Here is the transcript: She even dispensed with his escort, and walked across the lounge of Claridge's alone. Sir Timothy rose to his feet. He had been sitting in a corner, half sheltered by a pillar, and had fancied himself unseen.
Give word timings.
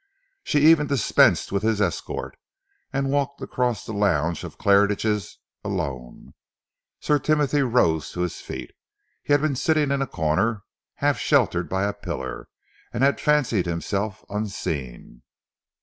She 0.43 0.61
even 0.61 0.87
dispensed 0.87 1.51
with 1.51 1.61
his 1.61 1.79
escort, 1.79 2.35
and 2.91 3.11
walked 3.11 3.39
across 3.39 3.85
the 3.85 3.91
lounge 3.93 4.43
of 4.43 4.57
Claridge's 4.57 5.37
alone. 5.63 6.33
Sir 6.99 7.19
Timothy 7.19 7.61
rose 7.61 8.11
to 8.13 8.21
his 8.21 8.41
feet. 8.41 8.71
He 9.21 9.31
had 9.31 9.41
been 9.41 9.55
sitting 9.55 9.91
in 9.91 10.01
a 10.01 10.07
corner, 10.07 10.63
half 10.95 11.19
sheltered 11.19 11.69
by 11.69 11.83
a 11.83 11.93
pillar, 11.93 12.47
and 12.91 13.03
had 13.03 13.21
fancied 13.21 13.67
himself 13.67 14.25
unseen. 14.27 15.21